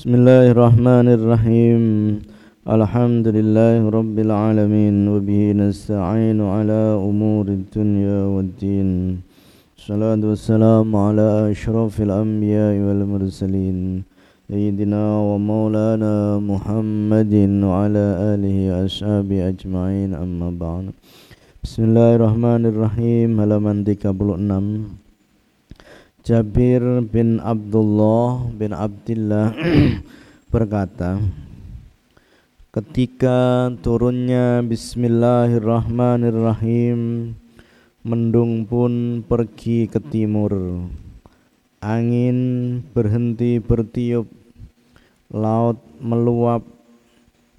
بسم 0.00 0.16
الله 0.16 0.56
الرحمن 0.56 1.06
الرحيم. 1.18 1.82
الحمد 2.76 3.26
لله 3.36 3.80
رب 3.98 4.16
العالمين 4.26 4.96
وبه 5.12 5.42
نستعين 5.60 6.40
على 6.40 6.80
أمور 7.08 7.44
الدنيا 7.60 8.20
والدين. 8.32 8.90
الصلاة 9.76 10.22
والسلام 10.30 10.88
على 11.06 11.52
أشرف 11.52 11.94
الأنبياء 12.06 12.74
والمرسلين 12.86 13.78
سيدنا 14.48 15.04
ومولانا 15.28 16.14
محمد 16.50 17.34
وعلى 17.68 18.06
آله 18.32 18.56
وأصحابه 18.72 19.38
أجمعين. 19.52 20.10
أما 20.24 20.48
بعد 20.64 20.96
بسم 21.60 21.80
الله 21.88 22.10
الرحمن 22.16 22.62
الرحيم. 22.72 23.28
halaman 23.36 23.84
36 23.84 25.09
Jabir 26.20 26.84
bin 27.08 27.40
Abdullah 27.40 28.44
bin 28.52 28.76
Abdullah 28.76 29.56
berkata 30.52 31.16
Ketika 32.68 33.72
turunnya 33.80 34.60
Bismillahirrahmanirrahim 34.60 37.32
Mendung 38.04 38.68
pun 38.68 39.24
pergi 39.24 39.88
ke 39.88 39.96
timur. 39.96 40.52
Angin 41.80 42.36
berhenti 42.92 43.56
bertiup 43.56 44.28
Laut 45.32 45.80
meluap. 46.04 46.68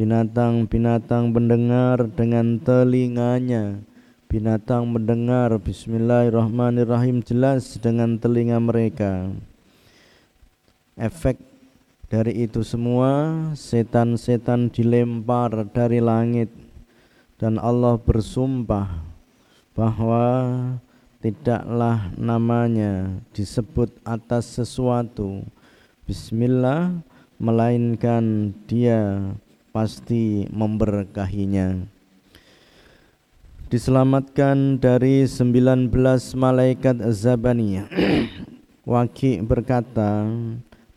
Binatang-binatang 0.00 1.28
mendengar 1.28 2.08
dengan 2.08 2.56
telinganya 2.56 3.84
binatang 4.26 4.90
mendengar 4.90 5.54
bismillahirrahmanirrahim 5.62 7.22
jelas 7.22 7.78
dengan 7.78 8.18
telinga 8.18 8.58
mereka. 8.58 9.30
Efek 10.98 11.38
dari 12.10 12.42
itu 12.42 12.66
semua 12.66 13.38
setan-setan 13.54 14.66
dilempar 14.74 15.70
dari 15.70 16.02
langit. 16.02 16.50
Dan 17.36 17.60
Allah 17.62 18.00
bersumpah 18.00 18.88
bahwa 19.76 20.24
tidaklah 21.22 22.10
namanya 22.18 23.20
disebut 23.30 23.92
atas 24.02 24.58
sesuatu. 24.58 25.44
Bismillah 26.08 26.96
melainkan 27.36 28.56
dia 28.64 29.36
pasti 29.70 30.48
memberkahinya 30.48 31.95
diselamatkan 33.66 34.78
dari 34.78 35.26
19 35.26 35.90
malaikat 36.38 37.02
Zabaniyah. 37.02 37.90
Waki 38.90 39.42
berkata 39.42 40.30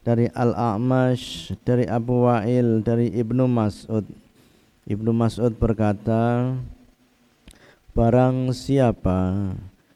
dari 0.06 0.30
Al-A'mash, 0.30 1.58
dari 1.66 1.90
Abu 1.90 2.30
Wa'il, 2.30 2.86
dari 2.86 3.10
Ibnu 3.10 3.50
Mas'ud. 3.50 4.06
Ibnu 4.86 5.10
Mas'ud 5.10 5.50
berkata, 5.58 6.54
Barang 7.98 8.54
siapa 8.54 9.50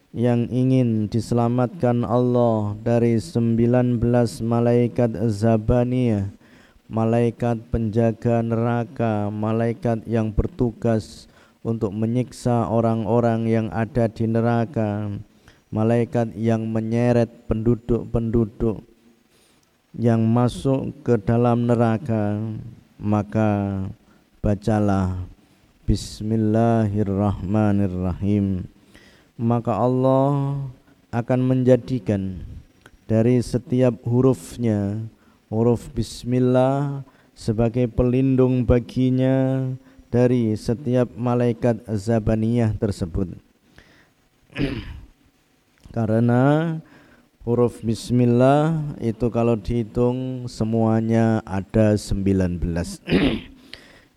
yang 0.09 0.49
ingin 0.49 1.05
diselamatkan 1.13 2.01
Allah 2.01 2.73
dari 2.81 3.21
19 3.21 4.01
malaikat 4.41 5.13
Zabaniyah, 5.29 6.33
malaikat 6.89 7.69
penjaga 7.69 8.41
neraka, 8.41 9.29
malaikat 9.29 10.01
yang 10.09 10.33
bertugas 10.33 11.29
untuk 11.63 11.95
menyiksa 11.95 12.67
orang-orang 12.67 13.47
yang 13.47 13.67
ada 13.71 14.11
di 14.11 14.27
neraka 14.27 15.07
malaikat 15.73 16.35
yang 16.35 16.67
menyeret 16.69 17.31
penduduk-penduduk 17.49 18.83
yang 19.97 20.21
masuk 20.27 20.91
ke 21.01 21.17
dalam 21.23 21.65
neraka 21.65 22.37
maka 22.99 23.81
bacalah 24.43 25.33
Bismillahirrahmanirrahim. 25.83 28.63
Maka 29.35 29.75
Allah 29.75 30.55
akan 31.11 31.39
menjadikan 31.43 32.39
dari 33.03 33.43
setiap 33.43 33.99
hurufnya 34.07 35.03
huruf 35.51 35.91
Bismillah 35.91 37.03
sebagai 37.35 37.91
pelindung 37.91 38.63
baginya 38.63 39.75
dari 40.13 40.53
setiap 40.53 41.09
malaikat 41.17 41.81
zabaniyah 41.89 42.77
tersebut. 42.77 43.33
Karena 45.89 46.77
huruf 47.41 47.81
bismillah 47.81 48.93
itu 49.01 49.33
kalau 49.33 49.57
dihitung 49.57 50.45
semuanya 50.45 51.41
ada 51.49 51.97
19 51.97 52.61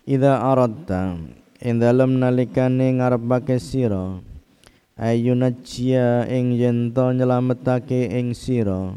Idza 0.07 0.33
aradta 0.39 1.17
in 1.59 1.81
dalam 1.81 2.21
nalikane 2.21 2.95
ngarepake 3.01 3.57
sira 3.57 4.21
ayunajia 4.95 6.29
ing 6.29 6.55
yen 6.55 6.93
to 6.93 7.11
nyelametake 7.11 8.07
ing 8.07 8.31
sira 8.37 8.95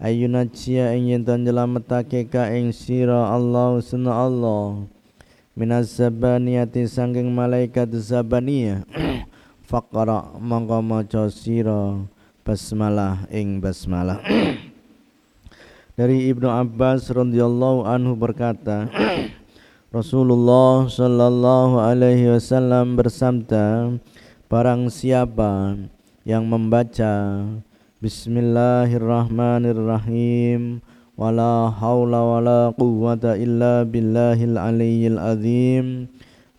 ayunajia 0.00 0.94
ing 0.96 1.12
yen 1.12 1.22
to 1.26 1.34
nyelametake 1.36 2.30
ka 2.30 2.48
ing 2.54 2.72
sira 2.72 3.28
Allah 3.28 3.82
sunna 3.84 4.16
Allah 4.16 4.86
minas 5.52 6.00
zabaniyati 6.00 6.88
sangking 6.88 7.28
malaikat 7.28 7.92
zabaniyah. 7.92 8.88
Faqara 9.68 10.32
mongko 10.40 10.80
maca 10.84 11.28
sira 11.28 12.00
basmalah 12.44 13.26
ing 13.28 13.60
basmalah. 13.60 14.20
Dari 15.98 16.30
Ibnu 16.32 16.48
Abbas 16.48 17.12
radhiyallahu 17.12 17.84
anhu 17.84 18.16
berkata 18.16 18.88
Rasulullah 19.92 20.88
sallallahu 20.88 21.76
alaihi 21.76 22.32
wasallam 22.32 22.96
bersabda 22.96 24.00
barang 24.48 24.88
siapa 24.88 25.76
yang 26.24 26.48
membaca 26.48 27.44
Bismillahirrahmanirrahim 28.00 30.80
wala 31.18 31.70
haula 31.72 32.20
wala 32.20 32.60
quwwata 32.72 33.36
illa 33.36 33.84
billahil 33.84 34.56
aliyyil 34.56 35.18
azim. 35.20 36.08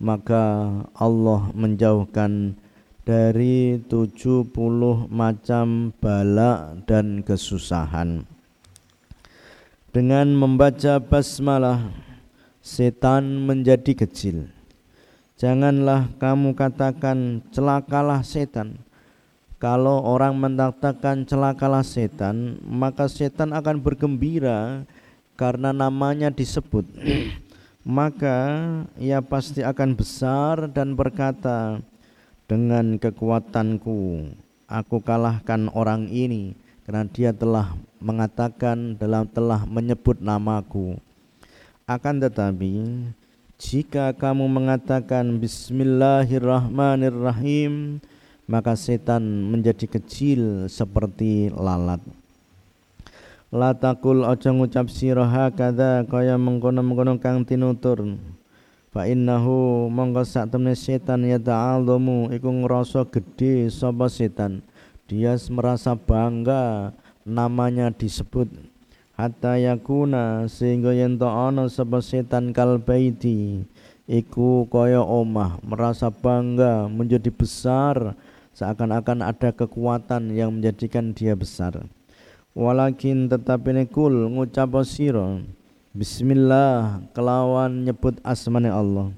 Maka 0.04 0.68
Allah 1.00 1.48
menjauhkan 1.56 2.60
dari 3.08 3.80
70 3.88 4.52
macam 5.08 5.96
bala 6.00 6.76
dan 6.84 7.24
kesusahan. 7.24 8.28
Dengan 9.94 10.34
membaca 10.34 11.00
basmalah 11.00 11.88
setan 12.64 13.48
menjadi 13.48 13.94
kecil. 13.94 14.52
Janganlah 15.36 16.08
kamu 16.20 16.56
katakan 16.56 17.44
celakalah 17.52 18.24
setan 18.24 18.80
kalau 19.64 20.04
orang 20.04 20.36
mengatakan 20.36 21.24
celakalah 21.24 21.88
setan, 21.88 22.60
maka 22.68 23.08
setan 23.08 23.56
akan 23.56 23.80
bergembira 23.80 24.84
karena 25.40 25.72
namanya 25.72 26.28
disebut. 26.28 26.84
maka 27.88 28.60
ia 29.00 29.24
pasti 29.24 29.64
akan 29.64 29.96
besar 29.96 30.68
dan 30.68 31.00
berkata, 31.00 31.80
dengan 32.44 33.00
kekuatanku 33.00 34.36
aku 34.68 35.00
kalahkan 35.00 35.72
orang 35.72 36.12
ini 36.12 36.60
karena 36.84 37.08
dia 37.08 37.32
telah 37.32 37.72
mengatakan 38.04 39.00
dalam 39.00 39.24
telah 39.32 39.64
menyebut 39.64 40.20
namaku. 40.20 41.00
Akan 41.88 42.20
tetapi 42.20 43.00
jika 43.56 44.12
kamu 44.12 44.44
mengatakan 44.48 45.40
bismillahirrahmanirrahim 45.40 48.04
maka 48.54 48.78
setan 48.78 49.50
menjadi 49.50 49.90
kecil 49.90 50.70
seperti 50.70 51.50
lalat. 51.50 51.98
La 53.50 53.74
takul 53.74 54.22
aja 54.30 54.54
ngucap 54.54 54.94
sira 54.94 55.26
hakadha 55.26 56.06
kaya 56.06 56.38
mengkono-mengkono 56.38 57.18
kang 57.18 57.42
tinutur. 57.50 58.14
Fa 58.94 59.10
innahu 59.10 59.90
mongko 59.90 60.22
sak 60.22 60.54
temne 60.54 60.78
setan 60.78 61.26
ya 61.26 61.42
ta'alumu 61.42 62.30
iku 62.30 62.54
ngrasa 62.54 63.10
gede 63.10 63.74
sapa 63.74 64.06
setan. 64.06 64.62
Dia 65.10 65.34
merasa 65.50 65.98
bangga 65.98 66.94
namanya 67.26 67.90
disebut. 67.90 68.54
Hatta 69.18 69.58
yakuna 69.58 70.46
sehingga 70.46 70.94
yen 70.94 71.18
ana 71.18 71.74
sapa 71.74 72.06
setan 72.06 72.54
kalbaiti 72.54 73.66
iku 74.06 74.70
kaya 74.70 75.02
omah 75.02 75.58
merasa 75.66 76.14
bangga 76.14 76.86
menjadi 76.86 77.34
besar 77.34 78.14
seakan-akan 78.54 79.26
ada 79.26 79.50
kekuatan 79.54 80.34
yang 80.34 80.54
menjadikan 80.54 81.14
dia 81.14 81.34
besar. 81.34 81.86
Walakin 82.54 83.30
tetapi 83.34 83.74
nekul 83.74 84.30
ngucap 84.30 84.78
sira 84.86 85.42
bismillah 85.94 87.02
kelawan 87.18 87.86
nyebut 87.86 88.18
asmane 88.22 88.70
Allah. 88.70 89.10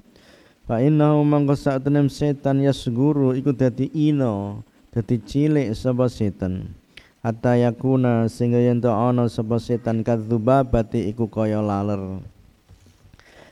Fa 0.64 0.80
innahu 0.80 1.20
mangko 1.22 1.54
setan 1.56 2.64
yasguru 2.64 3.36
iku 3.36 3.52
dadi 3.52 3.92
ino 3.92 4.64
dadi 4.88 5.20
cilik 5.20 5.72
sapa 5.76 6.08
setan. 6.08 6.72
Hatta 7.20 7.60
yakuna 7.60 8.30
sehingga 8.32 8.60
yen 8.62 8.80
ana 8.84 9.28
sapa 9.28 9.60
setan 9.60 10.00
kadzubabati 10.00 11.12
iku 11.12 11.28
kaya 11.28 11.60
laler. 11.60 12.24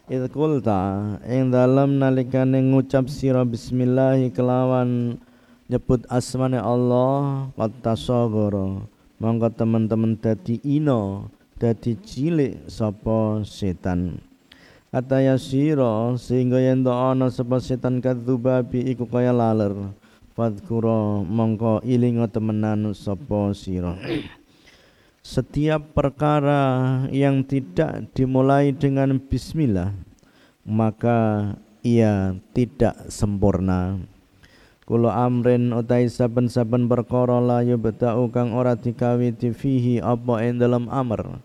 Idh 0.05 0.29
kulta 0.33 1.17
ing 1.25 1.49
dalam 1.49 1.97
nalikane 1.97 2.61
ngucap 2.61 3.09
sira 3.09 3.41
bismillah 3.45 4.21
kelawan 4.37 5.17
nyebut 5.65 6.05
asmane 6.13 6.61
Allah 6.61 7.49
qad 7.57 7.73
tasagara 7.81 8.85
monggo 9.17 9.49
teman-teman 9.49 10.21
dadi 10.21 10.61
ino 10.61 11.33
dadi 11.57 11.97
cilik 11.97 12.69
sapa 12.69 13.41
setan. 13.49 14.21
Kata 14.93 15.19
yasira 15.25 16.15
sehingga 16.21 16.61
yen 16.63 16.87
ana 16.87 17.33
sapa 17.33 17.59
setan 17.59 17.99
kadzubabi 18.05 18.85
iku 18.95 19.09
kaya 19.09 19.33
laler. 19.33 19.73
Fadkura 20.35 21.23
mongko 21.23 21.81
ilinga 21.87 22.27
temenan 22.27 22.91
sapa 22.93 23.55
sira. 23.55 23.95
Setiap 25.25 25.97
perkara 25.97 27.07
yang 27.09 27.47
tidak 27.47 28.13
dimulai 28.13 28.77
dengan 28.77 29.17
bismillah 29.17 29.95
maka 30.69 31.53
ia 31.81 32.37
tidak 32.53 33.09
sempurna 33.09 34.05
Kula 34.85 35.17
amrin 35.17 35.73
utai 35.73 36.13
saben-saben 36.13 36.93
perkara 36.93 37.41
la 37.41 37.65
yubta'u 37.65 38.29
kang 38.29 38.53
ora 38.53 38.77
dikawiti 38.77 39.57
fihi 39.57 39.97
apa 40.05 40.45
ing 40.45 40.61
dalam 40.61 40.93
amr. 40.93 41.41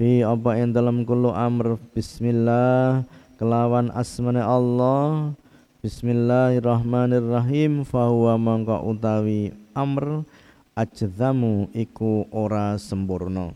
Fi 0.00 0.24
apa 0.24 0.56
ing 0.56 0.72
dalam 0.72 1.04
kulo 1.04 1.36
amr. 1.36 1.76
Bismillah. 1.92 3.04
Kelawan 3.36 3.92
asmane 3.92 4.40
Allah. 4.40 5.36
Bismillahirrahmanirrahim. 5.84 7.84
Fahuwa 7.84 8.40
mangka 8.40 8.80
utawi 8.80 9.52
amr. 9.76 10.24
Ajzamu 10.72 11.68
iku 11.76 12.24
ora 12.32 12.80
sempurna. 12.80 13.52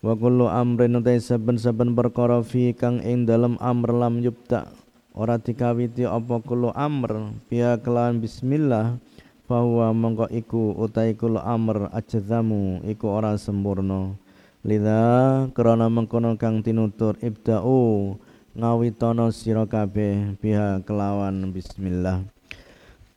Wa 0.00 0.16
kullu 0.16 0.48
amrin 0.48 0.96
utai 0.96 1.20
saben-saben 1.20 1.92
perkara 1.92 2.40
fi 2.40 2.72
kang 2.72 3.04
ing 3.04 3.28
dalam 3.28 3.60
amr 3.60 3.92
lam 3.92 4.24
yubta 4.24 4.72
ora 5.18 5.34
dikawiti 5.34 6.06
apa 6.06 6.38
kullu 6.38 6.70
amr 6.78 7.34
biya 7.50 7.74
kelawan 7.82 8.22
bismillah 8.22 9.02
fahuwa 9.50 9.90
mangka 9.90 10.30
iku 10.30 10.78
utai 10.78 11.18
kullu 11.18 11.42
amr 11.42 11.90
ajzamu 11.90 12.86
iku 12.86 13.10
ora 13.10 13.34
sempurna. 13.34 14.14
Lida 14.62 15.50
krana 15.58 15.90
mengkono 15.90 16.38
kang 16.38 16.62
tinutur 16.62 17.18
ibda'u 17.18 18.14
ngawitono 18.54 19.34
sira 19.34 19.66
kabeh 19.66 20.38
biha 20.38 20.86
kelawan 20.86 21.50
bismillah. 21.50 22.22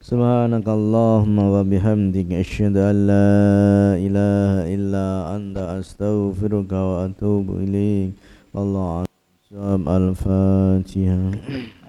Subhanakallahumma 0.02 1.54
wa 1.54 1.62
bihamdika 1.62 2.42
asyhadu 2.42 2.82
an 2.82 2.98
la 3.06 3.30
ilaha 4.02 4.66
illa 4.66 5.06
anta 5.38 5.78
astaghfiruka 5.78 6.78
wa 6.82 7.06
atubu 7.06 7.62
ilaik. 7.62 8.18
Allah 8.58 9.06
al-Fatihah 9.86 11.81